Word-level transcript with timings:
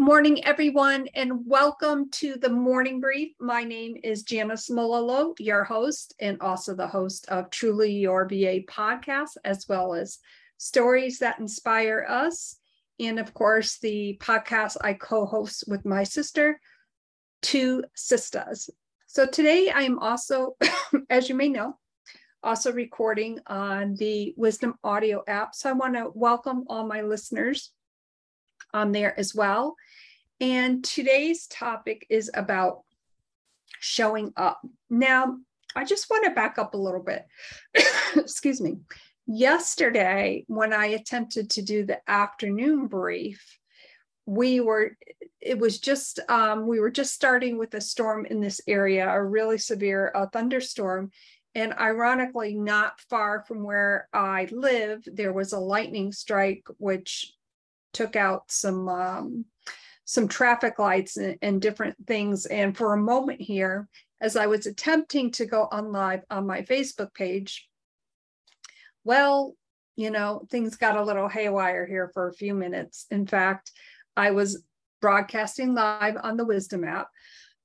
morning, 0.00 0.42
everyone, 0.46 1.06
and 1.14 1.46
welcome 1.46 2.08
to 2.08 2.36
the 2.36 2.48
morning 2.48 3.02
brief. 3.02 3.34
My 3.38 3.64
name 3.64 3.98
is 4.02 4.22
Janis 4.22 4.70
Malolo, 4.70 5.34
your 5.38 5.62
host, 5.62 6.14
and 6.18 6.40
also 6.40 6.74
the 6.74 6.86
host 6.86 7.28
of 7.28 7.50
Truly 7.50 7.92
Your 7.92 8.26
VA 8.26 8.60
podcast, 8.66 9.36
as 9.44 9.66
well 9.68 9.92
as 9.92 10.18
Stories 10.56 11.18
That 11.18 11.38
Inspire 11.38 12.06
Us. 12.08 12.56
And 12.98 13.18
of 13.18 13.34
course, 13.34 13.78
the 13.78 14.16
podcast 14.22 14.78
I 14.80 14.94
co 14.94 15.26
host 15.26 15.64
with 15.68 15.84
my 15.84 16.04
sister, 16.04 16.58
Two 17.42 17.84
Sistas. 17.94 18.70
So 19.06 19.26
today 19.26 19.68
I 19.68 19.82
am 19.82 19.98
also, 19.98 20.56
as 21.10 21.28
you 21.28 21.34
may 21.34 21.50
know, 21.50 21.76
also 22.42 22.72
recording 22.72 23.38
on 23.46 23.96
the 23.96 24.32
Wisdom 24.38 24.76
Audio 24.82 25.22
app. 25.28 25.54
So 25.54 25.68
I 25.68 25.74
want 25.74 25.92
to 25.96 26.10
welcome 26.14 26.64
all 26.68 26.86
my 26.86 27.02
listeners 27.02 27.70
on 28.72 28.92
there 28.92 29.18
as 29.18 29.34
well. 29.34 29.76
And 30.40 30.82
today's 30.82 31.46
topic 31.46 32.06
is 32.08 32.30
about 32.32 32.82
showing 33.78 34.32
up. 34.36 34.60
Now, 34.88 35.36
I 35.76 35.84
just 35.84 36.08
want 36.08 36.24
to 36.24 36.30
back 36.30 36.58
up 36.58 36.74
a 36.74 36.78
little 36.78 37.02
bit. 37.02 37.26
Excuse 38.16 38.60
me. 38.60 38.78
Yesterday, 39.26 40.44
when 40.48 40.72
I 40.72 40.86
attempted 40.86 41.50
to 41.50 41.62
do 41.62 41.84
the 41.84 42.00
afternoon 42.10 42.86
brief, 42.86 43.58
we 44.26 44.60
were 44.60 44.96
it 45.40 45.58
was 45.58 45.80
just 45.80 46.20
um, 46.28 46.66
we 46.66 46.80
were 46.80 46.90
just 46.90 47.14
starting 47.14 47.58
with 47.58 47.74
a 47.74 47.80
storm 47.80 48.26
in 48.26 48.40
this 48.40 48.60
area 48.68 49.08
a 49.08 49.22
really 49.22 49.58
severe 49.58 50.12
uh, 50.14 50.26
thunderstorm 50.26 51.10
and 51.54 51.72
ironically 51.72 52.54
not 52.54 53.00
far 53.08 53.42
from 53.48 53.64
where 53.64 54.08
i 54.12 54.46
live 54.52 55.02
there 55.06 55.32
was 55.32 55.52
a 55.52 55.58
lightning 55.58 56.12
strike 56.12 56.64
which 56.78 57.32
took 57.92 58.14
out 58.14 58.44
some 58.52 58.88
um, 58.88 59.44
some 60.10 60.26
traffic 60.26 60.80
lights 60.80 61.16
and, 61.16 61.38
and 61.40 61.62
different 61.62 61.94
things. 62.04 62.44
And 62.46 62.76
for 62.76 62.92
a 62.92 63.00
moment 63.00 63.40
here, 63.40 63.88
as 64.20 64.34
I 64.34 64.46
was 64.46 64.66
attempting 64.66 65.30
to 65.32 65.46
go 65.46 65.68
on 65.70 65.92
live 65.92 66.22
on 66.28 66.48
my 66.48 66.62
Facebook 66.62 67.14
page, 67.14 67.68
well, 69.04 69.54
you 69.94 70.10
know, 70.10 70.48
things 70.50 70.74
got 70.74 70.96
a 70.96 71.04
little 71.04 71.28
haywire 71.28 71.86
here 71.86 72.10
for 72.12 72.26
a 72.26 72.34
few 72.34 72.54
minutes. 72.54 73.06
In 73.12 73.24
fact, 73.24 73.70
I 74.16 74.32
was 74.32 74.64
broadcasting 75.00 75.74
live 75.74 76.16
on 76.20 76.36
the 76.36 76.44
Wisdom 76.44 76.82
app, 76.82 77.06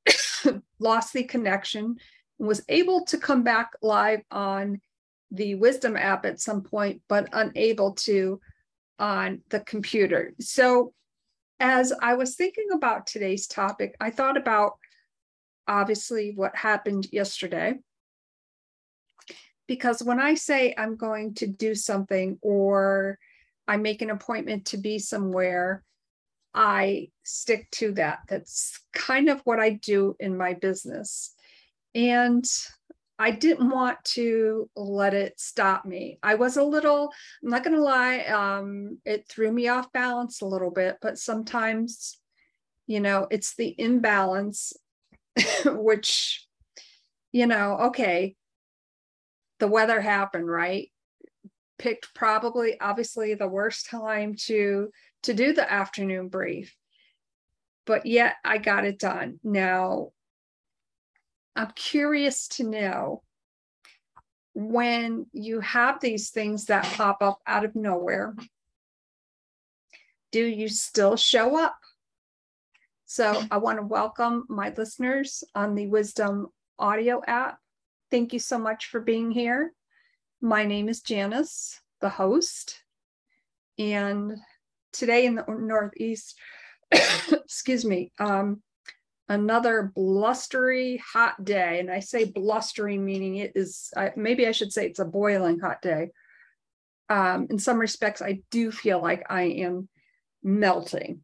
lost 0.79 1.13
the 1.13 1.23
connection, 1.23 1.95
was 2.38 2.63
able 2.69 3.05
to 3.05 3.17
come 3.17 3.41
back 3.41 3.71
live 3.81 4.21
on 4.29 4.81
the 5.31 5.55
Wisdom 5.55 5.97
app 5.97 6.27
at 6.27 6.39
some 6.39 6.61
point, 6.61 7.01
but 7.09 7.27
unable 7.33 7.93
to 7.93 8.39
on 8.99 9.41
the 9.49 9.61
computer. 9.61 10.33
So, 10.39 10.93
as 11.59 11.93
I 12.01 12.15
was 12.15 12.35
thinking 12.35 12.67
about 12.73 13.07
today's 13.07 13.47
topic, 13.47 13.95
I 13.99 14.09
thought 14.11 14.37
about 14.37 14.73
obviously 15.67 16.33
what 16.35 16.55
happened 16.55 17.07
yesterday. 17.11 17.75
Because 19.67 20.03
when 20.03 20.19
I 20.19 20.35
say 20.35 20.75
I'm 20.77 20.95
going 20.95 21.33
to 21.35 21.47
do 21.47 21.73
something 21.73 22.37
or 22.41 23.17
I 23.67 23.77
make 23.77 24.01
an 24.01 24.11
appointment 24.11 24.65
to 24.67 24.77
be 24.77 24.99
somewhere, 24.99 25.83
I 26.53 27.09
stick 27.23 27.69
to 27.71 27.93
that. 27.93 28.19
That's 28.29 28.79
kind 28.93 29.27
of 29.27 29.41
what 29.41 29.59
I 29.59 29.71
do 29.71 30.15
in 30.19 30.37
my 30.37 30.53
business. 30.53 31.33
And 31.95 32.45
I 33.17 33.31
didn't 33.31 33.69
want 33.69 34.03
to 34.16 34.69
let 34.75 35.13
it 35.13 35.39
stop 35.39 35.85
me. 35.85 36.19
I 36.21 36.35
was 36.35 36.58
a 36.58 36.63
little, 36.63 37.13
I'm 37.44 37.49
not 37.49 37.63
going 37.63 37.75
to 37.75 37.81
lie, 37.81 38.19
um, 38.25 38.97
it 39.05 39.27
threw 39.30 39.52
me 39.52 39.69
off 39.69 39.91
balance 39.94 40.41
a 40.41 40.45
little 40.45 40.72
bit, 40.72 40.97
but 41.02 41.17
sometimes, 41.17 42.19
you 42.88 42.99
know, 42.99 43.27
it's 43.31 43.55
the 43.55 43.73
imbalance, 43.77 44.73
which, 45.66 46.45
you 47.31 47.47
know, 47.47 47.78
okay, 47.88 48.35
the 49.59 49.68
weather 49.68 50.01
happened, 50.01 50.47
right? 50.47 50.91
Picked 51.78 52.13
probably, 52.13 52.79
obviously, 52.79 53.34
the 53.34 53.47
worst 53.47 53.89
time 53.89 54.35
to 54.45 54.89
to 55.23 55.34
do 55.34 55.53
the 55.53 55.72
afternoon 55.72 56.28
brief, 56.28 56.75
but 57.85 58.06
yet 58.06 58.35
I 58.45 58.59
got 58.59 58.85
it 58.85 59.00
done. 59.00 59.39
Now, 59.44 60.12
I'm 61.55 61.71
curious 61.75 62.47
to 62.49 62.63
know 62.63 63.23
when 64.53 65.27
you 65.33 65.59
have 65.59 65.99
these 65.99 66.29
things 66.29 66.66
that 66.66 66.83
pop 66.83 67.21
up 67.21 67.39
out 67.45 67.66
of 67.66 67.75
nowhere, 67.75 68.35
do 70.31 70.44
you 70.44 70.67
still 70.67 71.15
show 71.15 71.57
up? 71.57 71.77
So 73.05 73.44
I 73.51 73.57
want 73.57 73.79
to 73.79 73.85
welcome 73.85 74.45
my 74.49 74.73
listeners 74.75 75.44
on 75.53 75.75
the 75.75 75.88
Wisdom 75.88 76.47
Audio 76.79 77.21
app. 77.27 77.59
Thank 78.11 78.33
you 78.33 78.39
so 78.39 78.57
much 78.57 78.88
for 78.88 78.99
being 78.99 79.31
here. 79.31 79.73
My 80.41 80.65
name 80.65 80.89
is 80.89 81.01
Janis, 81.01 81.79
the 82.01 82.09
host. 82.09 82.81
And 83.77 84.38
today 84.91 85.25
in 85.25 85.35
the 85.35 85.45
Northeast, 85.47 86.35
excuse 86.91 87.85
me, 87.85 88.11
um, 88.19 88.61
another 89.28 89.91
blustery 89.96 90.97
hot 90.97 91.44
day. 91.44 91.80
And 91.80 91.90
I 91.90 92.00
say 92.00 92.25
blustery, 92.25 92.97
meaning 92.97 93.38
it 93.38 93.53
is, 93.56 93.91
maybe 94.16 94.47
I 94.47 94.52
should 94.52 94.72
say 94.72 94.86
it's 94.86 95.00
a 95.00 95.06
boiling 95.06 95.59
hot 95.59 95.81
day. 95.81 96.09
Um, 97.09 97.47
in 97.50 97.59
some 97.59 97.80
respects, 97.80 98.22
I 98.22 98.41
do 98.52 98.72
feel 98.72 99.02
like 99.02 99.25
I 99.30 99.44
am 99.44 99.90
melting. 100.44 101.22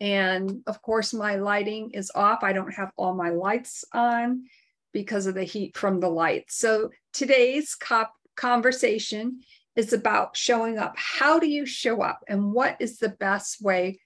And 0.00 0.62
of 0.66 0.82
course, 0.82 1.14
my 1.14 1.36
lighting 1.36 1.90
is 1.92 2.10
off. 2.14 2.42
I 2.42 2.52
don't 2.52 2.74
have 2.74 2.90
all 2.96 3.14
my 3.14 3.30
lights 3.30 3.84
on 3.92 4.44
because 4.92 5.26
of 5.26 5.34
the 5.34 5.44
heat 5.44 5.76
from 5.76 6.00
the 6.00 6.08
lights. 6.08 6.56
So 6.56 6.90
today's 7.12 7.74
cop 7.74 8.12
conversation 8.36 9.40
is 9.76 9.92
about 9.92 10.36
showing 10.36 10.78
up. 10.78 10.94
How 10.96 11.38
do 11.38 11.48
you 11.48 11.66
show 11.66 12.02
up? 12.02 12.20
And 12.28 12.52
what 12.52 12.76
is 12.80 12.98
the 12.98 13.08
best 13.08 13.62
way 13.62 14.00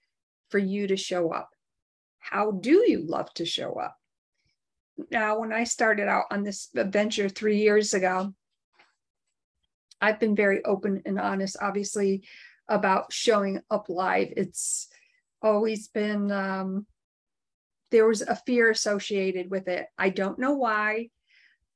for 0.50 0.58
you 0.58 0.86
to 0.86 0.96
show 0.96 1.32
up? 1.32 1.50
How 2.30 2.50
do 2.50 2.84
you 2.86 3.00
love 3.06 3.32
to 3.34 3.46
show 3.46 3.74
up? 3.80 3.96
Now, 5.10 5.38
when 5.38 5.50
I 5.50 5.64
started 5.64 6.08
out 6.08 6.24
on 6.30 6.42
this 6.42 6.68
adventure 6.76 7.30
three 7.30 7.56
years 7.58 7.94
ago, 7.94 8.34
I've 9.98 10.20
been 10.20 10.36
very 10.36 10.62
open 10.64 11.00
and 11.06 11.18
honest, 11.18 11.56
obviously, 11.58 12.24
about 12.68 13.14
showing 13.14 13.62
up 13.70 13.88
live. 13.88 14.34
It's 14.36 14.88
always 15.40 15.88
been, 15.88 16.30
um, 16.30 16.86
there 17.90 18.06
was 18.06 18.20
a 18.20 18.36
fear 18.36 18.70
associated 18.70 19.50
with 19.50 19.66
it. 19.66 19.86
I 19.96 20.10
don't 20.10 20.38
know 20.38 20.52
why. 20.52 21.08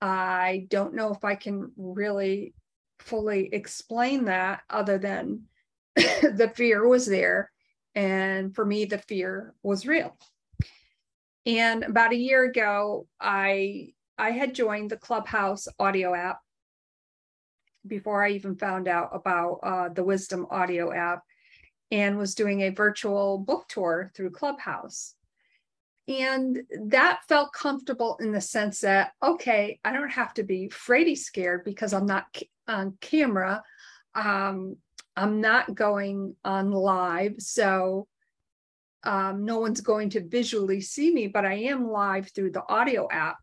I 0.02 0.66
don't 0.68 0.94
know 0.94 1.14
if 1.14 1.24
I 1.24 1.34
can 1.34 1.72
really 1.78 2.52
fully 2.98 3.48
explain 3.54 4.26
that 4.26 4.60
other 4.68 4.98
than 4.98 5.44
the 5.96 6.52
fear 6.54 6.86
was 6.86 7.06
there. 7.06 7.50
And 7.94 8.54
for 8.54 8.66
me, 8.66 8.84
the 8.84 8.98
fear 8.98 9.54
was 9.62 9.86
real. 9.86 10.18
And 11.46 11.84
about 11.84 12.12
a 12.12 12.16
year 12.16 12.44
ago, 12.44 13.06
I 13.20 13.92
I 14.18 14.30
had 14.30 14.54
joined 14.54 14.90
the 14.90 14.96
Clubhouse 14.96 15.66
audio 15.78 16.14
app 16.14 16.38
before 17.86 18.24
I 18.24 18.30
even 18.30 18.56
found 18.56 18.86
out 18.86 19.10
about 19.12 19.58
uh, 19.62 19.88
the 19.88 20.04
Wisdom 20.04 20.46
audio 20.50 20.92
app 20.92 21.22
and 21.90 22.16
was 22.16 22.34
doing 22.34 22.60
a 22.60 22.70
virtual 22.70 23.38
book 23.38 23.66
tour 23.68 24.10
through 24.14 24.30
Clubhouse. 24.30 25.14
And 26.08 26.62
that 26.86 27.20
felt 27.28 27.52
comfortable 27.52 28.16
in 28.20 28.32
the 28.32 28.40
sense 28.40 28.80
that, 28.80 29.12
okay, 29.22 29.78
I 29.84 29.92
don't 29.92 30.10
have 30.10 30.34
to 30.34 30.42
be 30.42 30.68
fraidy 30.68 31.16
scared 31.16 31.64
because 31.64 31.92
I'm 31.92 32.06
not 32.06 32.26
on 32.66 32.96
camera. 33.00 33.62
Um, 34.14 34.76
I'm 35.16 35.40
not 35.40 35.74
going 35.74 36.36
on 36.44 36.70
live. 36.70 37.34
So 37.38 38.06
um, 39.04 39.44
no 39.44 39.58
one's 39.58 39.80
going 39.80 40.10
to 40.10 40.26
visually 40.26 40.80
see 40.80 41.12
me, 41.12 41.26
but 41.26 41.44
I 41.44 41.54
am 41.54 41.90
live 41.90 42.30
through 42.30 42.52
the 42.52 42.66
audio 42.68 43.08
app. 43.10 43.36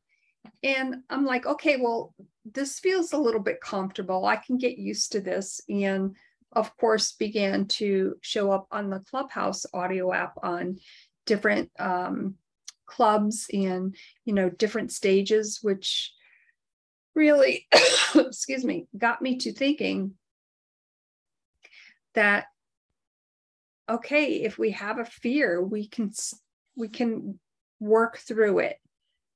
And 0.64 0.98
I'm 1.10 1.26
like, 1.26 1.46
okay, 1.46 1.78
well, 1.78 2.14
this 2.46 2.80
feels 2.80 3.14
a 3.14 3.18
little 3.18 3.42
bit 3.42 3.62
comfortable. 3.62 4.26
I 4.26 4.38
can 4.38 4.58
get 4.58 4.78
used 4.78 5.12
to 5.12 5.22
this. 5.22 5.62
And 5.70 6.16
of 6.54 6.76
course, 6.78 7.12
began 7.12 7.68
to 7.68 8.16
show 8.22 8.52
up 8.52 8.68
on 8.72 8.90
the 8.90 9.00
Clubhouse 9.00 9.66
audio 9.74 10.14
app 10.14 10.34
on 10.42 10.78
different 11.26 11.70
um, 11.78 12.36
clubs 12.86 13.48
and, 13.54 13.96
you 14.26 14.34
know, 14.34 14.50
different 14.50 14.92
stages, 14.92 15.60
which 15.62 16.14
really, 17.16 17.68
excuse 18.16 18.64
me, 18.64 18.88
got 18.98 19.22
me 19.22 19.38
to 19.38 19.54
thinking 19.54 20.14
that 22.16 22.46
okay 23.90 24.42
if 24.44 24.58
we 24.58 24.72
have 24.72 25.00
a 25.00 25.06
fear 25.06 25.62
we 25.62 25.88
can 25.88 26.12
we 26.76 26.88
can 26.88 27.40
work 27.80 28.18
through 28.18 28.60
it 28.60 28.78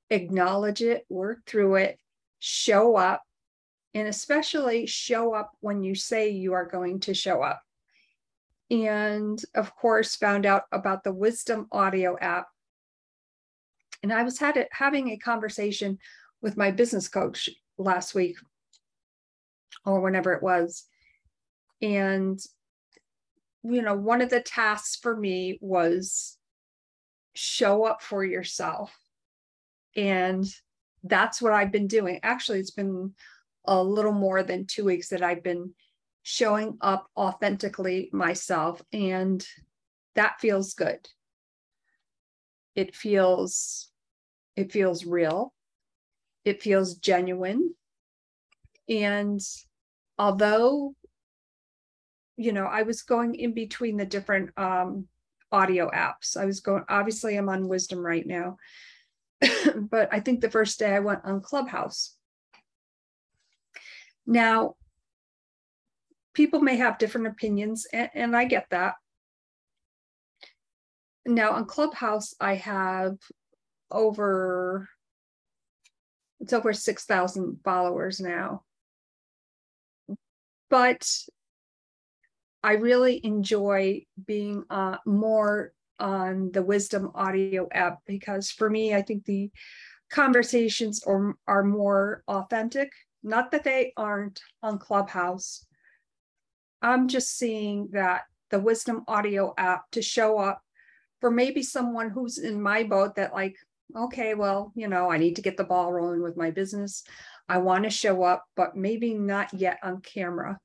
acknowledge 0.09 0.81
it 0.81 1.05
work 1.09 1.39
through 1.45 1.75
it 1.75 1.97
show 2.39 2.95
up 2.95 3.23
and 3.93 4.07
especially 4.07 4.85
show 4.85 5.33
up 5.33 5.51
when 5.61 5.83
you 5.83 5.95
say 5.95 6.29
you 6.29 6.53
are 6.53 6.65
going 6.65 6.99
to 6.99 7.13
show 7.13 7.41
up 7.41 7.61
and 8.73 9.39
of 9.55 9.75
course 9.75 10.15
found 10.15 10.45
out 10.45 10.63
about 10.71 11.03
the 11.03 11.13
Wisdom 11.13 11.67
Audio 11.71 12.17
app. 12.19 12.47
And 14.01 14.11
I 14.11 14.23
was 14.23 14.39
had 14.39 14.57
it, 14.57 14.67
having 14.71 15.09
a 15.09 15.17
conversation 15.17 15.99
with 16.41 16.57
my 16.57 16.71
business 16.71 17.07
coach 17.07 17.49
last 17.77 18.15
week 18.15 18.35
or 19.85 20.01
whenever 20.01 20.33
it 20.33 20.43
was. 20.43 20.85
And 21.81 22.39
you 23.63 23.81
know, 23.81 23.95
one 23.95 24.21
of 24.21 24.29
the 24.29 24.41
tasks 24.41 24.97
for 25.01 25.15
me 25.15 25.57
was 25.61 26.37
show 27.33 27.85
up 27.85 28.01
for 28.01 28.23
yourself. 28.23 28.95
And 29.95 30.45
that's 31.03 31.41
what 31.41 31.53
I've 31.53 31.71
been 31.71 31.87
doing. 31.87 32.19
Actually, 32.23 32.59
it's 32.59 32.71
been 32.71 33.13
a 33.65 33.81
little 33.81 34.11
more 34.11 34.43
than 34.43 34.65
two 34.65 34.85
weeks 34.85 35.09
that 35.09 35.21
I've 35.21 35.43
been 35.43 35.73
showing 36.23 36.77
up 36.81 37.07
authentically 37.15 38.09
myself. 38.11 38.81
And 38.91 39.45
that 40.15 40.39
feels 40.39 40.73
good. 40.73 41.07
It 42.75 42.95
feels 42.95 43.89
it 44.55 44.71
feels 44.71 45.05
real. 45.05 45.53
It 46.45 46.61
feels 46.61 46.95
genuine. 46.95 47.73
And 48.89 49.39
although 50.17 50.95
you 52.37 52.53
know, 52.53 52.65
I 52.65 52.83
was 52.83 53.03
going 53.03 53.35
in 53.35 53.53
between 53.53 53.97
the 53.97 54.05
different 54.05 54.51
um, 54.57 55.07
audio 55.51 55.89
apps. 55.91 56.35
I 56.37 56.45
was 56.45 56.59
going, 56.59 56.83
obviously, 56.89 57.35
I'm 57.35 57.49
on 57.49 57.67
Wisdom 57.67 57.99
right 57.99 58.25
now, 58.25 58.57
but 59.75 60.09
I 60.11 60.19
think 60.19 60.41
the 60.41 60.51
first 60.51 60.79
day 60.79 60.93
I 60.93 60.99
went 60.99 61.21
on 61.25 61.41
Clubhouse. 61.41 62.15
Now, 64.25 64.75
people 66.33 66.61
may 66.61 66.77
have 66.77 66.97
different 66.97 67.27
opinions, 67.27 67.85
and, 67.93 68.09
and 68.13 68.35
I 68.35 68.45
get 68.45 68.67
that. 68.71 68.95
Now, 71.25 71.51
on 71.51 71.65
Clubhouse, 71.65 72.33
I 72.39 72.55
have 72.55 73.17
over 73.91 74.89
it's 76.39 76.51
over 76.51 76.73
6,000 76.73 77.59
followers 77.63 78.19
now. 78.19 78.63
But 80.69 81.09
I 82.63 82.73
really 82.73 83.19
enjoy 83.25 84.05
being 84.25 84.63
uh, 84.69 84.97
more 85.05 85.73
on 85.99 86.51
the 86.51 86.63
Wisdom 86.63 87.11
Audio 87.13 87.67
app 87.71 87.99
because 88.07 88.49
for 88.49 88.69
me, 88.69 88.95
I 88.95 89.01
think 89.01 89.25
the 89.25 89.51
conversations 90.09 91.03
are, 91.05 91.35
are 91.47 91.63
more 91.63 92.23
authentic. 92.27 92.91
Not 93.23 93.51
that 93.51 93.63
they 93.63 93.93
aren't 93.97 94.41
on 94.61 94.79
Clubhouse. 94.79 95.65
I'm 96.81 97.07
just 97.07 97.37
seeing 97.37 97.89
that 97.91 98.23
the 98.49 98.59
Wisdom 98.59 99.03
Audio 99.07 99.53
app 99.57 99.89
to 99.91 100.01
show 100.01 100.37
up 100.37 100.61
for 101.19 101.31
maybe 101.31 101.63
someone 101.63 102.09
who's 102.09 102.37
in 102.37 102.61
my 102.61 102.83
boat 102.83 103.15
that, 103.15 103.33
like, 103.33 103.55
okay, 103.95 104.33
well, 104.33 104.71
you 104.75 104.87
know, 104.87 105.09
I 105.09 105.17
need 105.17 105.37
to 105.37 105.41
get 105.41 105.57
the 105.57 105.63
ball 105.63 105.91
rolling 105.91 106.21
with 106.21 106.37
my 106.37 106.51
business. 106.51 107.03
I 107.47 107.59
want 107.59 107.83
to 107.85 107.89
show 107.89 108.23
up, 108.23 108.45
but 108.55 108.75
maybe 108.75 109.13
not 109.13 109.53
yet 109.53 109.79
on 109.83 110.01
camera. 110.01 110.59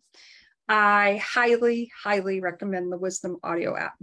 I 0.69 1.23
highly, 1.25 1.91
highly 2.03 2.41
recommend 2.41 2.93
the 2.93 2.99
Wisdom 2.99 3.39
Audio 3.43 3.77
app. 3.77 3.95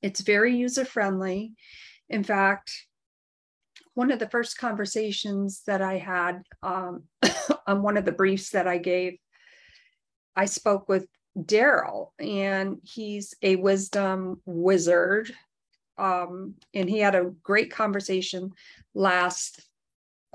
It's 0.00 0.20
very 0.20 0.56
user 0.56 0.84
friendly. 0.84 1.52
In 2.08 2.24
fact, 2.24 2.72
one 3.94 4.10
of 4.10 4.18
the 4.18 4.28
first 4.28 4.56
conversations 4.56 5.62
that 5.66 5.82
I 5.82 5.98
had 5.98 6.42
um, 6.62 7.04
on 7.66 7.82
one 7.82 7.96
of 7.96 8.04
the 8.04 8.12
briefs 8.12 8.50
that 8.50 8.66
I 8.66 8.78
gave, 8.78 9.18
I 10.34 10.46
spoke 10.46 10.88
with 10.88 11.06
Daryl, 11.38 12.10
and 12.18 12.78
he's 12.82 13.34
a 13.42 13.56
wisdom 13.56 14.40
wizard. 14.46 15.32
Um, 15.98 16.54
and 16.72 16.88
he 16.88 16.98
had 17.00 17.14
a 17.14 17.30
great 17.42 17.70
conversation 17.70 18.52
last, 18.94 19.62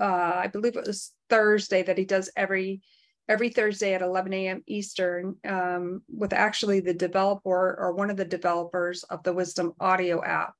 uh, 0.00 0.32
I 0.36 0.46
believe 0.46 0.76
it 0.76 0.86
was 0.86 1.12
Thursday, 1.28 1.82
that 1.82 1.98
he 1.98 2.04
does 2.04 2.30
every 2.36 2.80
every 3.28 3.50
Thursday 3.50 3.94
at 3.94 4.02
11 4.02 4.32
a.m. 4.32 4.62
Eastern 4.66 5.36
um, 5.46 6.02
with 6.08 6.32
actually 6.32 6.80
the 6.80 6.94
developer 6.94 7.76
or 7.78 7.92
one 7.92 8.10
of 8.10 8.16
the 8.16 8.24
developers 8.24 9.02
of 9.04 9.22
the 9.22 9.32
Wisdom 9.32 9.74
Audio 9.78 10.22
app. 10.24 10.54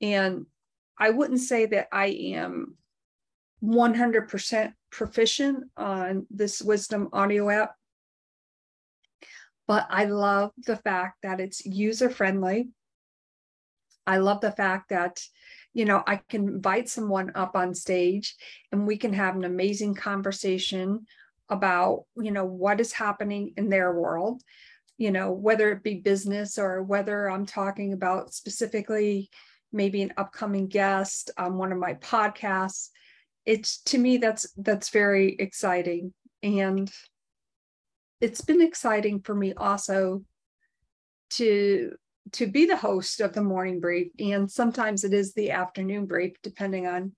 And 0.00 0.46
I 0.98 1.10
wouldn't 1.10 1.40
say 1.40 1.66
that 1.66 1.88
I 1.92 2.06
am 2.06 2.76
100% 3.62 4.72
proficient 4.90 5.64
on 5.76 6.26
this 6.30 6.62
Wisdom 6.62 7.08
Audio 7.12 7.50
app, 7.50 7.74
but 9.68 9.86
I 9.90 10.06
love 10.06 10.52
the 10.66 10.76
fact 10.76 11.18
that 11.22 11.40
it's 11.40 11.64
user 11.64 12.10
friendly. 12.10 12.68
I 14.06 14.16
love 14.16 14.40
the 14.40 14.50
fact 14.50 14.88
that 14.88 15.20
you 15.74 15.84
know, 15.84 16.02
I 16.06 16.16
can 16.28 16.48
invite 16.48 16.88
someone 16.88 17.32
up 17.34 17.56
on 17.56 17.74
stage 17.74 18.36
and 18.70 18.86
we 18.86 18.96
can 18.96 19.12
have 19.14 19.36
an 19.36 19.44
amazing 19.44 19.94
conversation 19.94 21.06
about 21.52 22.04
you 22.16 22.30
know 22.30 22.44
what 22.44 22.80
is 22.80 22.92
happening 22.92 23.52
in 23.56 23.68
their 23.68 23.92
world 23.92 24.42
you 24.98 25.10
know 25.10 25.32
whether 25.32 25.70
it 25.70 25.82
be 25.82 25.94
business 25.94 26.58
or 26.58 26.82
whether 26.82 27.28
i'm 27.28 27.46
talking 27.46 27.92
about 27.92 28.32
specifically 28.34 29.30
maybe 29.72 30.02
an 30.02 30.12
upcoming 30.16 30.66
guest 30.66 31.30
on 31.38 31.56
one 31.56 31.72
of 31.72 31.78
my 31.78 31.94
podcasts 31.94 32.88
it's 33.44 33.82
to 33.82 33.98
me 33.98 34.18
that's 34.18 34.50
that's 34.56 34.90
very 34.90 35.34
exciting. 35.38 36.12
And 36.42 36.90
it's 38.20 38.40
been 38.40 38.62
exciting 38.62 39.20
for 39.20 39.34
me 39.34 39.54
also 39.54 40.24
to 41.30 41.96
to 42.32 42.46
be 42.46 42.66
the 42.66 42.76
host 42.76 43.20
of 43.20 43.32
the 43.32 43.42
morning 43.42 43.80
brief. 43.80 44.08
And 44.18 44.50
sometimes 44.50 45.02
it 45.02 45.12
is 45.12 45.34
the 45.34 45.50
afternoon 45.50 46.06
brief 46.06 46.34
depending 46.42 46.86
on 46.86 47.12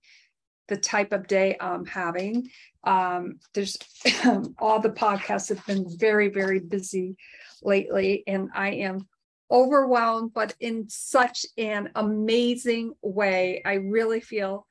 the 0.67 0.77
type 0.77 1.13
of 1.13 1.27
day 1.27 1.57
I'm 1.59 1.85
having. 1.85 2.49
Um, 2.83 3.39
there's 3.53 3.77
all 4.59 4.79
the 4.79 4.89
podcasts 4.89 5.49
have 5.49 5.65
been 5.65 5.85
very, 5.97 6.29
very 6.29 6.59
busy 6.59 7.17
lately, 7.63 8.23
and 8.27 8.49
I 8.53 8.71
am 8.71 9.07
overwhelmed, 9.51 10.33
but 10.33 10.55
in 10.59 10.89
such 10.89 11.45
an 11.57 11.89
amazing 11.95 12.93
way. 13.01 13.61
I 13.63 13.75
really 13.75 14.19
feel, 14.19 14.67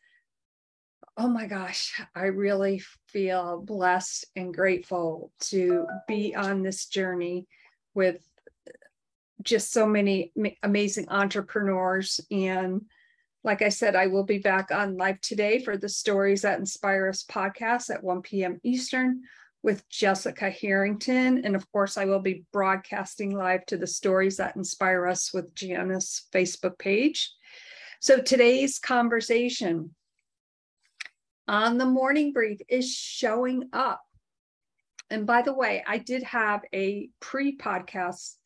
oh 1.17 1.29
my 1.29 1.47
gosh, 1.47 2.01
I 2.15 2.25
really 2.25 2.83
feel 3.09 3.61
blessed 3.61 4.27
and 4.35 4.53
grateful 4.53 5.33
to 5.41 5.87
be 6.09 6.35
on 6.35 6.63
this 6.63 6.87
journey 6.87 7.47
with 7.95 8.27
just 9.43 9.73
so 9.73 9.87
many 9.87 10.33
amazing 10.63 11.09
entrepreneurs 11.09 12.21
and 12.31 12.83
like 13.45 13.61
I 13.61 13.69
said, 13.69 13.95
I 13.95 14.07
will 14.07 14.25
be 14.25 14.39
back 14.39 14.71
on 14.71 14.97
live 14.97 15.21
today 15.21 15.59
for 15.59 15.77
the 15.77 15.89
Stories 15.89 16.43
That 16.43 16.59
Inspire 16.59 17.09
Us 17.09 17.25
podcast 17.25 17.95
at 17.95 18.03
1 18.03 18.23
p.m. 18.23 18.59
Eastern 18.65 19.21
with 19.63 19.87
Jessica 19.91 20.49
Harrington. 20.49 21.45
And 21.45 21.55
of 21.55 21.71
course, 21.71 21.99
I 21.99 22.07
will 22.07 22.21
be 22.21 22.47
broadcasting 22.53 23.37
live 23.37 23.67
to 23.67 23.77
the 23.77 23.87
Stories 23.87 24.39
That 24.39 24.57
Inspire 24.57 25.07
Us 25.07 25.35
with 25.35 25.55
Janis 25.55 26.27
Facebook 26.33 26.79
page. 26.79 27.33
So 28.01 28.19
today's 28.19 28.79
conversation 28.79 29.95
on 31.47 31.77
the 31.77 31.87
morning 31.87 32.33
brief 32.33 32.61
is 32.67 32.91
showing 32.91 33.69
up. 33.75 34.01
And 35.11 35.27
by 35.27 35.43
the 35.43 35.55
way, 35.55 35.85
I 35.87 35.99
did 35.99 36.23
have 36.23 36.63
a 36.75 37.11
pre 37.21 37.59
podcast 37.59 38.37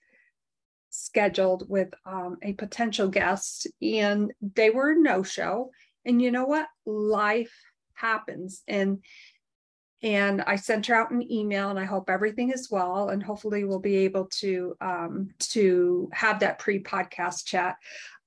scheduled 0.91 1.69
with 1.69 1.89
um, 2.07 2.39
a 2.43 2.53
potential 2.55 3.09
guest 3.09 3.67
and 3.83 4.33
they 4.55 4.71
were 4.71 4.95
no 4.95 5.23
show 5.23 5.71
and 6.05 6.23
you 6.23 6.31
know 6.31 6.47
what? 6.47 6.67
Life 6.87 7.55
happens. 7.95 8.63
And 8.67 9.01
and 10.01 10.43
i 10.43 10.55
sent 10.55 10.87
her 10.87 10.95
out 10.95 11.11
an 11.11 11.29
email 11.29 11.71
and 11.71 11.79
i 11.79 11.85
hope 11.85 12.09
everything 12.09 12.53
is 12.53 12.71
well 12.71 13.09
and 13.09 13.21
hopefully 13.21 13.65
we'll 13.65 13.81
be 13.81 13.97
able 13.97 14.27
to 14.27 14.77
um, 14.81 15.29
to 15.41 16.09
have 16.13 16.39
that 16.39 16.61
pre-podcast 16.61 17.45
chat. 17.45 17.75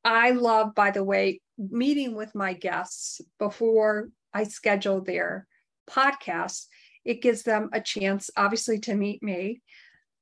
I 0.04 0.32
love 0.32 0.76
by 0.76 0.92
the 0.92 1.04
way 1.04 1.40
meeting 1.58 2.14
with 2.14 2.36
my 2.36 2.52
guests 2.54 3.22
before 3.40 4.10
i 4.34 4.44
schedule 4.44 5.02
their 5.02 5.48
podcast. 5.90 6.66
It 7.06 7.22
gives 7.22 7.44
them 7.44 7.70
a 7.72 7.80
chance 7.80 8.30
obviously 8.36 8.80
to 8.82 8.94
meet 8.94 9.24
me 9.24 9.62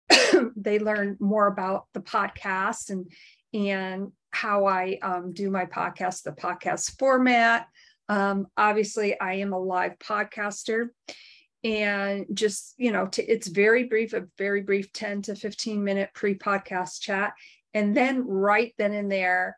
they 0.55 0.79
learn 0.79 1.17
more 1.19 1.47
about 1.47 1.85
the 1.93 2.01
podcast 2.01 2.89
and 2.89 3.11
and 3.53 4.11
how 4.31 4.67
I 4.67 4.99
um, 5.01 5.33
do 5.33 5.49
my 5.49 5.65
podcast, 5.65 6.23
the 6.23 6.31
podcast 6.31 6.99
format. 6.99 7.67
Um, 8.07 8.47
obviously, 8.57 9.19
I 9.19 9.35
am 9.35 9.53
a 9.53 9.59
live 9.59 9.97
podcaster, 9.99 10.89
and 11.63 12.25
just 12.33 12.75
you 12.77 12.91
know, 12.91 13.07
to, 13.07 13.23
it's 13.23 13.47
very 13.47 13.85
brief, 13.85 14.13
a 14.13 14.27
very 14.37 14.61
brief 14.61 14.91
ten 14.93 15.21
to 15.23 15.35
fifteen 15.35 15.83
minute 15.83 16.09
pre-podcast 16.13 17.01
chat, 17.01 17.33
and 17.73 17.95
then 17.95 18.25
right 18.25 18.73
then 18.77 18.93
and 18.93 19.11
there, 19.11 19.57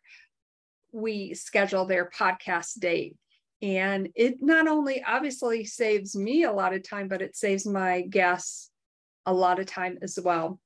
we 0.92 1.34
schedule 1.34 1.86
their 1.86 2.10
podcast 2.10 2.80
date. 2.80 3.16
And 3.62 4.10
it 4.16 4.42
not 4.42 4.68
only 4.68 5.04
obviously 5.04 5.66
saves 5.66 6.16
me 6.16 6.44
a 6.44 6.52
lot 6.52 6.74
of 6.74 6.88
time, 6.88 7.08
but 7.08 7.22
it 7.22 7.36
saves 7.36 7.68
my 7.68 8.02
guests 8.02 8.71
a 9.26 9.34
lot 9.34 9.60
of 9.60 9.66
time 9.66 9.98
as 10.02 10.18
well. 10.22 10.60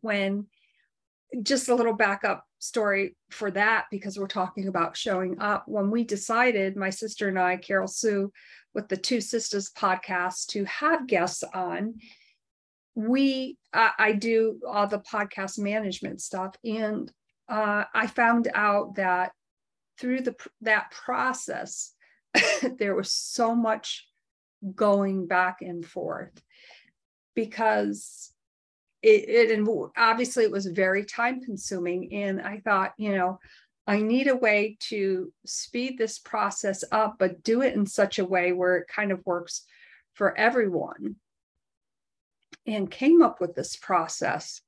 When 0.00 0.46
just 1.42 1.68
a 1.68 1.74
little 1.74 1.92
backup 1.92 2.44
story 2.58 3.16
for 3.30 3.50
that 3.52 3.86
because 3.90 4.18
we're 4.18 4.26
talking 4.26 4.68
about 4.68 4.96
showing 4.96 5.40
up. 5.40 5.64
When 5.66 5.90
we 5.90 6.04
decided, 6.04 6.76
my 6.76 6.90
sister 6.90 7.28
and 7.28 7.38
I, 7.38 7.56
Carol 7.56 7.88
Sue, 7.88 8.32
with 8.74 8.88
the 8.88 8.96
Two 8.96 9.20
Sisters 9.20 9.70
podcast, 9.76 10.46
to 10.48 10.64
have 10.64 11.06
guests 11.06 11.42
on, 11.54 11.94
we 12.94 13.56
I, 13.72 13.92
I 13.98 14.12
do 14.12 14.60
all 14.68 14.86
the 14.86 15.00
podcast 15.00 15.58
management 15.58 16.20
stuff, 16.20 16.54
and 16.64 17.10
uh, 17.48 17.84
I 17.94 18.06
found 18.06 18.48
out 18.54 18.96
that 18.96 19.32
through 19.98 20.22
the 20.22 20.34
that 20.62 20.90
process, 20.90 21.92
there 22.78 22.94
was 22.94 23.12
so 23.12 23.54
much 23.54 24.06
going 24.74 25.26
back 25.26 25.58
and 25.62 25.86
forth 25.86 26.42
because 27.44 28.32
it, 29.02 29.28
it 29.28 29.50
and 29.50 29.66
obviously 29.96 30.44
it 30.44 30.50
was 30.50 30.66
very 30.66 31.04
time 31.04 31.40
consuming 31.40 32.12
and 32.12 32.40
i 32.40 32.58
thought 32.58 32.92
you 32.98 33.16
know 33.16 33.38
i 33.86 34.00
need 34.00 34.28
a 34.28 34.36
way 34.36 34.76
to 34.78 35.32
speed 35.46 35.96
this 35.96 36.18
process 36.18 36.84
up 36.92 37.16
but 37.18 37.42
do 37.42 37.62
it 37.62 37.74
in 37.74 37.86
such 37.86 38.18
a 38.18 38.24
way 38.24 38.52
where 38.52 38.76
it 38.76 38.88
kind 38.88 39.10
of 39.10 39.24
works 39.24 39.64
for 40.12 40.36
everyone 40.36 41.16
and 42.66 42.90
came 42.90 43.22
up 43.22 43.40
with 43.40 43.54
this 43.54 43.76
process. 43.76 44.60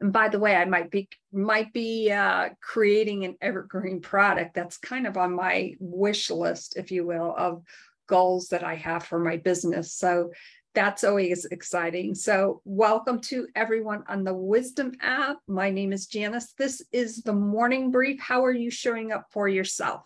And 0.00 0.12
by 0.12 0.28
the 0.28 0.38
way 0.38 0.56
i 0.56 0.64
might 0.64 0.90
be 0.90 1.08
might 1.32 1.72
be 1.72 2.10
uh, 2.10 2.50
creating 2.60 3.24
an 3.24 3.36
evergreen 3.40 4.00
product. 4.00 4.54
That's 4.54 4.76
kind 4.76 5.06
of 5.06 5.16
on 5.16 5.34
my 5.34 5.74
wish 5.78 6.30
list 6.30 6.76
if 6.76 6.90
you 6.90 7.06
will 7.06 7.34
of 7.36 7.62
goals 8.08 8.48
that 8.48 8.64
i 8.64 8.74
have 8.74 9.04
for 9.04 9.18
my 9.18 9.36
business. 9.36 9.92
So 9.92 10.32
that's 10.74 11.04
always 11.04 11.44
exciting. 11.46 12.14
So, 12.14 12.62
welcome 12.64 13.20
to 13.22 13.46
everyone 13.54 14.04
on 14.08 14.24
the 14.24 14.34
Wisdom 14.34 14.92
app. 15.00 15.36
My 15.46 15.70
name 15.70 15.92
is 15.92 16.06
Janis. 16.06 16.54
This 16.58 16.82
is 16.92 17.22
the 17.22 17.34
morning 17.34 17.90
brief. 17.90 18.20
How 18.20 18.44
are 18.44 18.52
you 18.52 18.70
showing 18.70 19.12
up 19.12 19.26
for 19.30 19.48
yourself? 19.48 20.02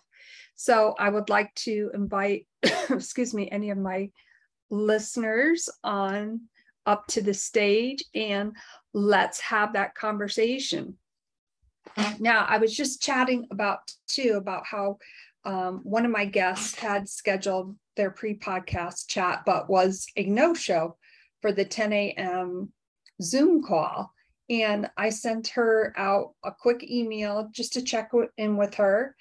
So, 0.56 0.94
I 0.99 1.08
would 1.08 1.28
like 1.28 1.54
to 1.66 1.90
invite, 1.94 2.46
excuse 2.90 3.32
me, 3.32 3.49
any 3.50 3.70
of 3.70 3.78
my 3.78 4.11
listeners 4.70 5.68
on 5.85 6.40
up 6.85 7.06
to 7.08 7.23
the 7.23 7.35
stage 7.35 8.04
and 8.14 8.56
let's 8.92 9.40
have 9.40 9.75
that 9.75 9.94
conversation. 9.94 10.96
Now, 12.18 12.44
I 12.49 12.58
was 12.58 12.75
just 12.75 13.00
chatting 13.00 13.46
about 13.52 13.78
too 14.08 14.35
about 14.37 14.66
how 14.66 14.99
um, 15.44 15.80
one 15.85 16.04
of 16.04 16.11
my 16.11 16.25
guests 16.25 16.75
had 16.75 17.08
scheduled 17.08 17.76
their 17.97 18.11
pre-podcast 18.11 19.09
chat, 19.09 19.43
but 19.45 19.69
was 19.69 20.07
a 20.17 20.25
no-show 20.25 20.97
for 21.43 21.53
the 21.53 21.65
10 21.65 21.93
a.m. 21.93 22.73
Zoom 23.23 23.62
call. 23.62 24.12
And 24.49 24.88
I 24.97 25.11
sent 25.11 25.49
her 25.49 25.93
out 25.97 26.35
a 26.45 26.53
quick 26.53 26.88
email 26.88 27.49
just 27.53 27.73
to 27.73 27.83
check 27.83 28.11
in 28.37 28.57
with 28.57 28.75
her. 28.76 29.17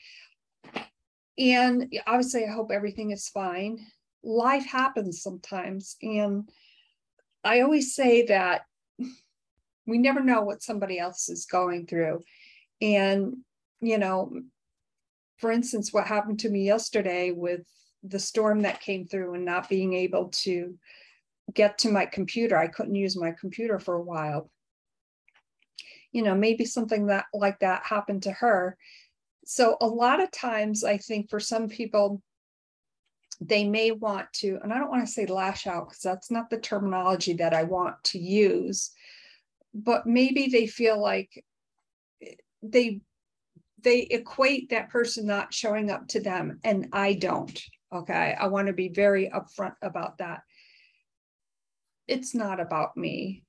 And 1.38 1.94
obviously, 2.06 2.46
I 2.46 2.52
hope 2.52 2.72
everything 2.72 3.12
is 3.12 3.30
fine. 3.30 3.80
Life 4.24 4.66
happens 4.66 5.24
sometimes. 5.24 5.96
And 6.02 6.48
I 7.44 7.62
always 7.62 7.96
say 7.96 8.26
that 8.28 8.62
we 9.88 9.98
never 9.98 10.22
know 10.22 10.42
what 10.42 10.64
somebody 10.64 11.00
else 11.00 11.30
is 11.30 11.46
going 11.46 11.88
through. 11.88 12.22
And, 12.82 13.38
you 13.82 13.98
know, 13.98 14.32
for 15.38 15.52
instance, 15.52 15.92
what 15.92 16.08
happened 16.08 16.40
to 16.40 16.50
me 16.50 16.66
yesterday 16.66 17.32
with 17.32 17.62
the 18.08 18.20
storm 18.20 18.62
that 18.62 18.82
came 18.82 19.06
through 19.06 19.34
and 19.34 19.46
not 19.46 19.70
being 19.70 19.94
able 19.94 20.30
to 20.30 20.76
get 21.54 21.78
to 21.80 21.92
my 21.92 22.06
computer. 22.06 22.58
I 22.58 22.68
couldn't 22.68 22.96
use 22.96 23.18
my 23.18 23.32
computer 23.40 23.80
for 23.80 23.96
a 23.96 24.04
while. 24.04 24.50
You 26.12 26.24
know, 26.24 26.36
maybe 26.36 26.66
something 26.66 27.08
that 27.08 27.26
like 27.34 27.60
that 27.60 27.86
happened 27.86 28.24
to 28.24 28.32
her. 28.32 28.78
So 29.46 29.78
a 29.82 29.88
lot 29.88 30.22
of 30.22 30.32
times 30.32 30.84
I 30.84 30.98
think 30.98 31.30
for 31.30 31.40
some 31.40 31.68
people, 31.68 32.22
they 33.42 33.68
may 33.68 33.92
want 33.92 34.32
to, 34.34 34.58
and 34.64 34.72
I 34.72 34.78
don't 34.80 34.90
want 34.90 35.06
to 35.06 35.12
say 35.12 35.26
lash 35.26 35.68
out 35.68 35.90
because 35.90 36.02
that's 36.02 36.32
not 36.32 36.50
the 36.50 36.58
terminology 36.58 37.34
that 37.34 37.54
I 37.54 37.64
want 37.64 38.02
to 38.06 38.20
use, 38.20 38.92
but 39.74 40.08
maybe 40.08 40.48
they 40.48 40.68
feel 40.68 41.00
like 41.00 41.44
eh, 42.22 42.36
they 42.64 43.02
they 43.82 44.00
equate 44.00 44.70
that 44.70 44.90
person 44.90 45.28
not 45.28 45.54
showing 45.54 45.92
up 45.92 46.08
to 46.08 46.20
them 46.20 46.60
and 46.64 46.88
I 46.92 47.14
don't. 47.14 47.62
Okay. 47.96 48.36
I 48.38 48.48
want 48.48 48.68
to 48.68 48.74
be 48.74 48.90
very 48.90 49.30
upfront 49.30 49.76
about 49.82 50.18
that. 50.18 50.42
It's 52.08 52.36
not 52.36 52.60
about 52.60 52.98
me. 52.98 53.44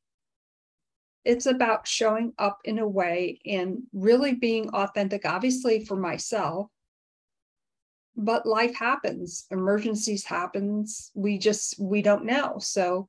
It's 1.24 1.46
about 1.46 1.88
showing 1.88 2.32
up 2.38 2.60
in 2.64 2.78
a 2.78 2.86
way 2.86 3.40
and 3.44 3.82
really 3.92 4.34
being 4.34 4.70
authentic, 4.70 5.26
obviously 5.26 5.84
for 5.84 5.96
myself. 5.96 6.68
But 8.16 8.46
life 8.46 8.76
happens, 8.76 9.46
emergencies 9.50 10.24
happens. 10.24 11.10
We 11.14 11.38
just 11.38 11.78
we 11.80 12.00
don't 12.00 12.24
know. 12.24 12.58
So, 12.60 13.08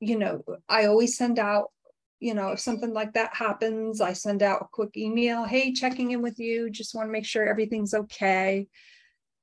you 0.00 0.18
know, 0.18 0.42
I 0.68 0.86
always 0.86 1.16
send 1.16 1.38
out 1.38 1.70
you 2.18 2.32
know, 2.32 2.52
if 2.52 2.60
something 2.60 2.94
like 2.94 3.12
that 3.12 3.36
happens, 3.36 4.00
I 4.00 4.14
send 4.14 4.42
out 4.42 4.62
a 4.62 4.68
quick 4.72 4.96
email, 4.96 5.44
hey, 5.44 5.74
checking 5.74 6.12
in 6.12 6.22
with 6.22 6.38
you, 6.38 6.70
just 6.70 6.94
want 6.94 7.08
to 7.08 7.12
make 7.12 7.26
sure 7.26 7.46
everything's 7.46 7.92
okay 7.92 8.66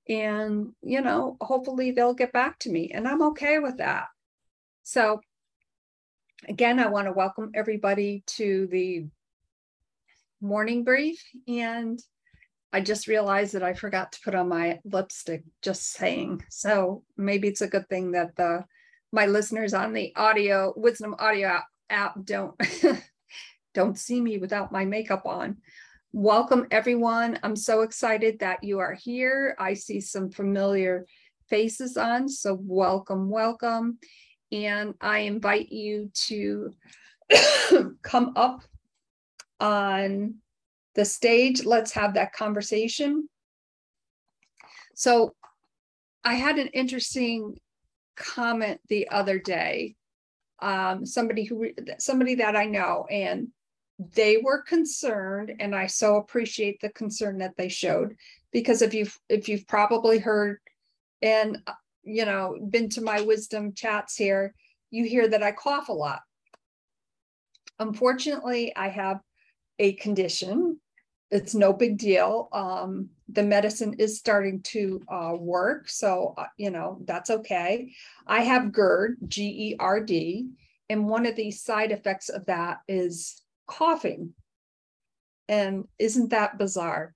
and 0.08 0.74
you 0.82 1.02
know 1.02 1.38
hopefully 1.40 1.92
they'll 1.92 2.14
get 2.14 2.34
back 2.34 2.60
to 2.60 2.70
me 2.70 2.92
and 2.94 3.08
i'm 3.08 3.22
okay 3.22 3.60
with 3.60 3.78
that. 3.78 4.08
So 4.84 5.22
again 6.48 6.80
i 6.80 6.88
want 6.88 7.08
to 7.08 7.14
welcome 7.14 7.52
everybody 7.54 8.24
to 8.28 8.68
the 8.68 9.06
morning 10.42 10.84
brief 10.84 11.24
and 11.48 11.98
i 12.74 12.82
just 12.82 13.08
realized 13.08 13.54
that 13.54 13.64
i 13.64 13.72
forgot 13.72 14.12
to 14.12 14.20
put 14.26 14.36
on 14.36 14.50
my 14.50 14.80
lipstick 14.84 15.44
just 15.62 15.92
saying. 15.92 16.44
So 16.50 17.04
maybe 17.18 17.48
it's 17.48 17.62
a 17.62 17.68
good 17.68 17.88
thing 17.88 18.12
that 18.12 18.36
the 18.36 18.66
my 19.14 19.28
listeners 19.28 19.74
on 19.74 19.94
the 19.94 20.12
audio 20.16 20.74
wisdom 20.76 21.16
audio 21.20 21.60
app, 21.90 22.16
don't 22.24 22.60
don't 23.74 23.98
see 23.98 24.20
me 24.20 24.38
without 24.38 24.72
my 24.72 24.86
makeup 24.86 25.26
on 25.26 25.58
Welcome, 26.16 26.68
everyone. 26.70 27.40
I'm 27.42 27.56
so 27.56 27.82
excited 27.82 28.38
that 28.38 28.64
you 28.64 28.78
are 28.78 28.94
here. 28.94 29.56
I 29.58 29.74
see 29.74 30.00
some 30.00 30.30
familiar 30.30 31.08
faces 31.50 31.98
on, 31.98 32.30
so 32.30 32.56
welcome, 32.62 33.32
welcome. 33.32 33.98
And 34.52 34.94
I 35.02 35.22
invite 35.22 35.72
you 35.72 36.12
to 36.28 36.76
come 38.04 38.34
up 38.36 38.62
on 39.60 40.36
the 40.94 41.04
stage. 41.04 41.66
Let's 41.66 41.94
have 41.94 42.14
that 42.14 42.34
conversation. 42.34 43.28
So, 44.94 45.34
I 46.24 46.36
had 46.36 46.60
an 46.60 46.68
interesting 46.68 47.58
comment 48.16 48.82
the 48.88 49.10
other 49.10 49.40
day. 49.40 49.96
Um, 50.60 51.08
somebody 51.08 51.44
who 51.44 51.72
somebody 51.98 52.36
that 52.36 52.56
I 52.56 52.66
know, 52.66 53.08
and 53.10 53.48
they 54.16 54.38
were 54.38 54.62
concerned 54.62 55.54
and 55.60 55.76
i 55.76 55.86
so 55.86 56.18
appreciate 56.18 56.80
the 56.82 56.90
concern 56.90 57.38
that 57.38 57.56
they 57.58 57.70
showed 57.70 58.16
because 58.52 58.82
if 58.82 58.94
you've 58.94 59.18
if 59.30 59.48
you've 59.48 59.68
probably 59.68 60.18
heard 60.20 60.60
and 61.22 61.58
uh, 61.68 61.74
you 62.04 62.26
know 62.26 62.58
been 62.70 62.90
to 62.90 63.02
my 63.02 63.22
wisdom 63.22 63.74
chats 63.74 64.16
here 64.16 64.54
you 64.92 65.06
hear 65.06 65.28
that 65.28 65.44
i 65.44 65.52
cough 65.52 65.90
a 65.90 65.94
lot. 65.94 66.22
Unfortunately 67.80 68.74
i 68.76 68.88
have 68.88 69.20
a 69.80 69.94
condition. 69.94 70.80
It's 71.32 71.56
no 71.56 71.74
big 71.74 71.98
deal. 71.98 72.48
Um, 72.52 73.10
the 73.28 73.42
medicine 73.42 73.96
is 73.98 74.20
starting 74.20 74.62
to 74.62 75.02
uh, 75.08 75.34
work 75.36 75.90
so 75.90 76.36
uh, 76.38 76.46
you 76.58 76.70
know 76.70 77.00
that's 77.06 77.30
okay. 77.30 77.92
I 78.28 78.42
have 78.42 78.72
gerd 78.72 79.18
g-e-r-d 79.28 80.48
and 80.90 81.08
one 81.08 81.26
of 81.26 81.36
the 81.36 81.50
side 81.52 81.92
effects 81.92 82.30
of 82.30 82.46
that 82.46 82.80
is 82.88 83.43
coughing. 83.68 84.34
And 85.48 85.88
isn't 86.00 86.30
that 86.30 86.58
bizarre? 86.58 87.14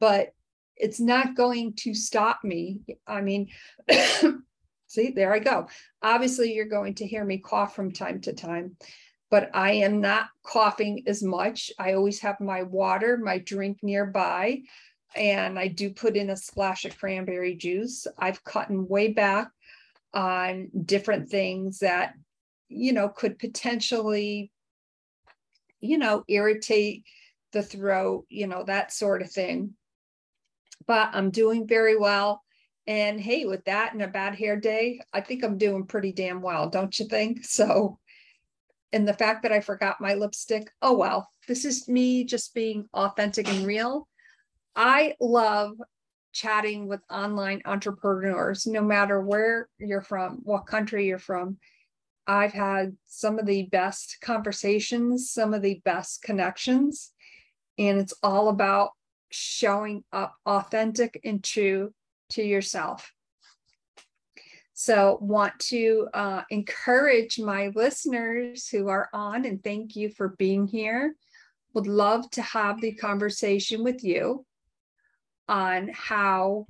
But 0.00 0.32
it's 0.76 1.00
not 1.00 1.36
going 1.36 1.74
to 1.74 1.94
stop 1.94 2.40
me. 2.44 2.80
I 3.06 3.20
mean, 3.20 3.48
see, 4.86 5.10
there 5.10 5.32
I 5.32 5.38
go. 5.38 5.68
Obviously, 6.02 6.52
you're 6.52 6.66
going 6.66 6.94
to 6.94 7.06
hear 7.06 7.24
me 7.24 7.38
cough 7.38 7.74
from 7.74 7.92
time 7.92 8.20
to 8.22 8.32
time, 8.32 8.76
but 9.30 9.50
I 9.54 9.72
am 9.72 10.00
not 10.00 10.28
coughing 10.44 11.04
as 11.06 11.22
much. 11.22 11.70
I 11.78 11.94
always 11.94 12.20
have 12.20 12.40
my 12.40 12.62
water, 12.62 13.16
my 13.16 13.38
drink 13.38 13.78
nearby, 13.82 14.62
and 15.14 15.58
I 15.58 15.68
do 15.68 15.90
put 15.90 16.16
in 16.16 16.30
a 16.30 16.36
splash 16.36 16.84
of 16.84 16.98
cranberry 16.98 17.54
juice. 17.54 18.06
I've 18.18 18.42
cut 18.44 18.68
way 18.70 19.08
back 19.08 19.50
on 20.12 20.70
different 20.84 21.28
things 21.28 21.80
that, 21.80 22.14
you 22.68 22.92
know, 22.92 23.08
could 23.08 23.38
potentially 23.38 24.50
you 25.84 25.98
know, 25.98 26.24
irritate 26.28 27.04
the 27.52 27.62
throat, 27.62 28.26
you 28.28 28.46
know, 28.46 28.64
that 28.64 28.92
sort 28.92 29.22
of 29.22 29.30
thing. 29.30 29.74
But 30.86 31.10
I'm 31.12 31.30
doing 31.30 31.66
very 31.66 31.96
well. 31.96 32.42
And 32.86 33.18
hey, 33.18 33.46
with 33.46 33.64
that 33.64 33.94
and 33.94 34.02
a 34.02 34.08
bad 34.08 34.34
hair 34.34 34.56
day, 34.56 35.00
I 35.12 35.20
think 35.20 35.42
I'm 35.42 35.56
doing 35.56 35.86
pretty 35.86 36.12
damn 36.12 36.42
well, 36.42 36.68
don't 36.68 36.98
you 36.98 37.06
think? 37.06 37.44
So, 37.46 37.98
And 38.92 39.08
the 39.08 39.14
fact 39.14 39.42
that 39.42 39.52
I 39.52 39.60
forgot 39.60 40.00
my 40.00 40.14
lipstick, 40.14 40.70
oh 40.82 40.96
well, 40.96 41.28
this 41.48 41.64
is 41.64 41.88
me 41.88 42.24
just 42.24 42.54
being 42.54 42.88
authentic 42.92 43.48
and 43.48 43.66
real. 43.66 44.08
I 44.76 45.14
love 45.20 45.72
chatting 46.32 46.88
with 46.88 47.00
online 47.10 47.62
entrepreneurs, 47.64 48.66
no 48.66 48.82
matter 48.82 49.20
where 49.20 49.68
you're 49.78 50.02
from, 50.02 50.40
what 50.42 50.66
country 50.66 51.06
you're 51.06 51.18
from. 51.18 51.58
I've 52.26 52.52
had 52.52 52.96
some 53.04 53.38
of 53.38 53.46
the 53.46 53.64
best 53.64 54.18
conversations, 54.20 55.30
some 55.30 55.52
of 55.52 55.62
the 55.62 55.80
best 55.84 56.22
connections, 56.22 57.12
and 57.78 57.98
it's 57.98 58.14
all 58.22 58.48
about 58.48 58.90
showing 59.30 60.04
up 60.12 60.34
authentic 60.46 61.20
and 61.24 61.42
true 61.42 61.92
to 62.30 62.42
yourself. 62.42 63.12
So, 64.72 65.18
want 65.20 65.58
to 65.70 66.08
uh, 66.12 66.42
encourage 66.50 67.38
my 67.38 67.70
listeners 67.74 68.68
who 68.68 68.88
are 68.88 69.08
on, 69.12 69.44
and 69.44 69.62
thank 69.62 69.94
you 69.94 70.08
for 70.08 70.28
being 70.36 70.66
here. 70.66 71.14
Would 71.74 71.86
love 71.86 72.28
to 72.30 72.42
have 72.42 72.80
the 72.80 72.92
conversation 72.92 73.84
with 73.84 74.02
you 74.02 74.44
on 75.48 75.90
how 75.92 76.66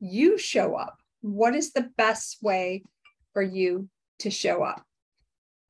you 0.00 0.36
show 0.36 0.74
up. 0.74 0.98
What 1.22 1.54
is 1.54 1.72
the 1.72 1.90
best 1.96 2.42
way 2.42 2.84
for 3.32 3.42
you 3.42 3.88
to 4.20 4.30
show 4.30 4.62
up? 4.62 4.84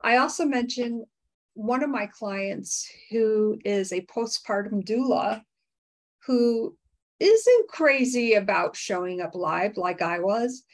I 0.00 0.18
also 0.18 0.44
mentioned 0.44 1.04
one 1.54 1.82
of 1.82 1.90
my 1.90 2.06
clients 2.06 2.88
who 3.10 3.58
is 3.64 3.92
a 3.92 4.02
postpartum 4.02 4.84
doula 4.84 5.42
who 6.26 6.76
isn't 7.18 7.68
crazy 7.68 8.34
about 8.34 8.76
showing 8.76 9.20
up 9.20 9.34
live 9.34 9.76
like 9.76 10.02
I 10.02 10.18
was. 10.18 10.64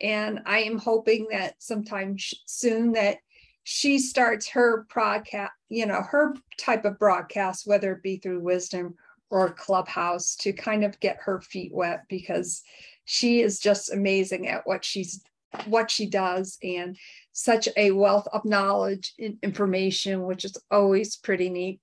And 0.00 0.40
I 0.46 0.60
am 0.60 0.78
hoping 0.78 1.26
that 1.30 1.54
sometime 1.58 2.16
soon 2.46 2.92
that 2.92 3.18
she 3.64 3.98
starts 3.98 4.48
her 4.48 4.86
broadcast, 4.92 5.52
you 5.68 5.86
know, 5.86 6.00
her 6.02 6.34
type 6.58 6.84
of 6.84 6.98
broadcast, 6.98 7.66
whether 7.66 7.92
it 7.92 8.02
be 8.02 8.16
through 8.16 8.40
wisdom 8.40 8.94
or 9.30 9.52
clubhouse 9.52 10.36
to 10.36 10.52
kind 10.52 10.84
of 10.84 10.98
get 11.00 11.18
her 11.20 11.40
feet 11.40 11.72
wet 11.74 12.04
because 12.08 12.62
she 13.04 13.40
is 13.40 13.58
just 13.58 13.92
amazing 13.92 14.48
at 14.48 14.66
what 14.66 14.84
she's 14.84 15.22
what 15.66 15.90
she 15.90 16.06
does 16.06 16.58
and 16.62 16.96
such 17.32 17.68
a 17.76 17.90
wealth 17.90 18.28
of 18.32 18.44
knowledge 18.44 19.14
and 19.18 19.38
information 19.42 20.24
which 20.24 20.44
is 20.44 20.56
always 20.70 21.16
pretty 21.16 21.48
neat 21.48 21.80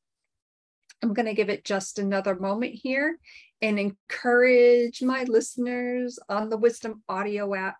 i'm 1.01 1.13
going 1.13 1.25
to 1.25 1.33
give 1.33 1.49
it 1.49 1.65
just 1.65 1.97
another 1.97 2.35
moment 2.35 2.73
here 2.73 3.17
and 3.61 3.79
encourage 3.79 5.01
my 5.01 5.23
listeners 5.23 6.19
on 6.29 6.49
the 6.49 6.57
wisdom 6.57 7.01
audio 7.09 7.55
app 7.55 7.77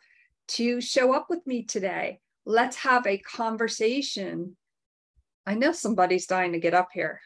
to 0.48 0.82
show 0.82 1.14
up 1.14 1.28
with 1.30 1.46
me 1.46 1.64
today 1.64 2.20
let's 2.46 2.78
have 2.78 3.06
a 3.06 3.20
conversation 3.20 4.56
i 5.46 5.54
know 5.54 5.72
somebody's 5.72 6.26
dying 6.26 6.54
to 6.54 6.60
get 6.60 6.74
up 6.74 6.90
here 6.94 7.22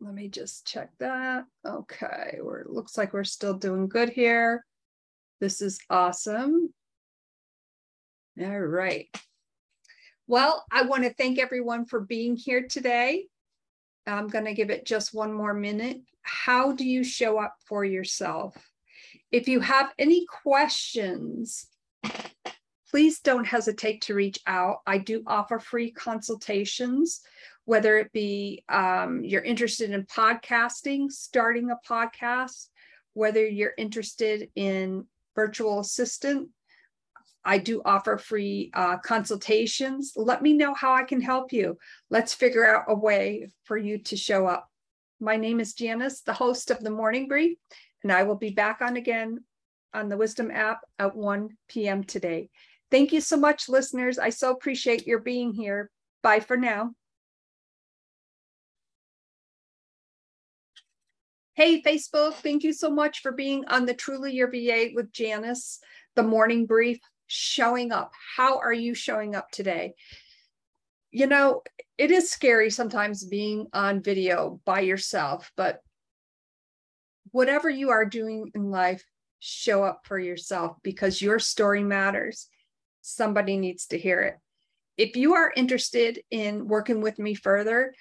let 0.00 0.12
me 0.12 0.28
just 0.28 0.66
check 0.66 0.90
that. 0.98 1.44
Okay, 1.66 2.38
we're, 2.42 2.64
looks 2.66 2.98
like 2.98 3.14
we're 3.14 3.24
still 3.24 3.54
doing 3.54 3.88
good 3.88 4.10
here. 4.10 4.62
This 5.44 5.60
is 5.60 5.78
awesome. 5.90 6.72
All 8.40 8.58
right. 8.58 9.14
Well, 10.26 10.64
I 10.72 10.84
want 10.84 11.04
to 11.04 11.12
thank 11.12 11.38
everyone 11.38 11.84
for 11.84 12.00
being 12.00 12.34
here 12.34 12.66
today. 12.66 13.26
I'm 14.06 14.28
going 14.28 14.46
to 14.46 14.54
give 14.54 14.70
it 14.70 14.86
just 14.86 15.12
one 15.12 15.34
more 15.34 15.52
minute. 15.52 15.98
How 16.22 16.72
do 16.72 16.86
you 16.86 17.04
show 17.04 17.38
up 17.38 17.56
for 17.66 17.84
yourself? 17.84 18.56
If 19.30 19.46
you 19.46 19.60
have 19.60 19.92
any 19.98 20.24
questions, 20.24 21.66
please 22.90 23.20
don't 23.20 23.44
hesitate 23.44 24.00
to 24.04 24.14
reach 24.14 24.38
out. 24.46 24.78
I 24.86 24.96
do 24.96 25.24
offer 25.26 25.58
free 25.58 25.90
consultations 25.90 27.20
whether 27.66 27.98
it 27.98 28.12
be 28.12 28.64
um, 28.70 29.22
you're 29.24 29.42
interested 29.42 29.90
in 29.90 30.04
podcasting, 30.04 31.12
starting 31.12 31.70
a 31.70 31.76
podcast, 31.86 32.68
whether 33.12 33.46
you're 33.46 33.74
interested 33.76 34.48
in 34.54 35.06
virtual 35.34 35.80
assistant. 35.80 36.48
I 37.44 37.58
do 37.58 37.82
offer 37.84 38.16
free 38.16 38.70
uh, 38.72 38.98
consultations. 38.98 40.12
Let 40.16 40.42
me 40.42 40.54
know 40.54 40.72
how 40.72 40.94
I 40.94 41.02
can 41.02 41.20
help 41.20 41.52
you. 41.52 41.78
Let's 42.08 42.32
figure 42.32 42.66
out 42.66 42.84
a 42.88 42.94
way 42.94 43.50
for 43.64 43.76
you 43.76 43.98
to 43.98 44.16
show 44.16 44.46
up. 44.46 44.68
My 45.20 45.36
name 45.36 45.60
is 45.60 45.74
Janis, 45.74 46.22
the 46.22 46.32
host 46.32 46.70
of 46.70 46.80
the 46.80 46.90
Morning 46.90 47.28
Brief, 47.28 47.58
and 48.02 48.10
I 48.10 48.22
will 48.22 48.36
be 48.36 48.50
back 48.50 48.80
on 48.80 48.96
again 48.96 49.44
on 49.92 50.08
the 50.08 50.16
Wisdom 50.16 50.50
app 50.50 50.80
at 50.98 51.14
1 51.14 51.50
p.m. 51.68 52.02
today. 52.02 52.48
Thank 52.90 53.12
you 53.12 53.20
so 53.20 53.36
much, 53.36 53.68
listeners. 53.68 54.18
I 54.18 54.30
so 54.30 54.50
appreciate 54.50 55.06
your 55.06 55.20
being 55.20 55.52
here. 55.52 55.90
Bye 56.22 56.40
for 56.40 56.56
now. 56.56 56.94
Hey, 61.56 61.82
Facebook, 61.82 62.34
thank 62.34 62.64
you 62.64 62.72
so 62.72 62.90
much 62.90 63.20
for 63.20 63.30
being 63.30 63.64
on 63.68 63.86
the 63.86 63.94
Truly 63.94 64.32
Your 64.32 64.50
VA 64.50 64.88
with 64.92 65.12
Janis, 65.12 65.78
the 66.16 66.24
morning 66.24 66.66
brief, 66.66 66.98
showing 67.28 67.92
up. 67.92 68.10
How 68.36 68.58
are 68.58 68.72
you 68.72 68.92
showing 68.92 69.36
up 69.36 69.52
today? 69.52 69.94
You 71.12 71.28
know, 71.28 71.62
it 71.96 72.10
is 72.10 72.28
scary 72.28 72.70
sometimes 72.70 73.24
being 73.24 73.68
on 73.72 74.02
video 74.02 74.60
by 74.64 74.80
yourself, 74.80 75.52
but 75.56 75.80
whatever 77.30 77.70
you 77.70 77.90
are 77.90 78.04
doing 78.04 78.50
in 78.56 78.72
life, 78.72 79.04
show 79.38 79.84
up 79.84 80.00
for 80.06 80.18
yourself 80.18 80.78
because 80.82 81.22
your 81.22 81.38
story 81.38 81.84
matters. 81.84 82.48
Somebody 83.00 83.58
needs 83.58 83.86
to 83.86 83.98
hear 83.98 84.22
it. 84.22 84.34
If 84.96 85.14
you 85.14 85.34
are 85.34 85.52
interested 85.54 86.20
in 86.32 86.66
working 86.66 87.00
with 87.00 87.20
me 87.20 87.34
further, 87.34 87.94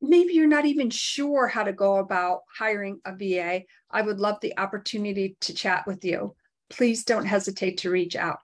maybe 0.00 0.34
you're 0.34 0.46
not 0.46 0.66
even 0.66 0.90
sure 0.90 1.46
how 1.46 1.64
to 1.64 1.72
go 1.72 1.96
about 1.96 2.40
hiring 2.56 3.00
a 3.04 3.14
VA, 3.14 3.62
I 3.90 4.02
would 4.02 4.20
love 4.20 4.38
the 4.40 4.58
opportunity 4.58 5.36
to 5.42 5.54
chat 5.54 5.86
with 5.86 6.04
you. 6.04 6.34
Please 6.70 7.04
don't 7.04 7.24
hesitate 7.26 7.78
to 7.78 7.90
reach 7.90 8.16
out. 8.16 8.38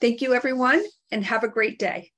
Thank 0.00 0.20
you, 0.20 0.34
everyone, 0.34 0.82
and 1.10 1.24
have 1.24 1.44
a 1.44 1.48
great 1.48 1.78
day. 1.78 2.10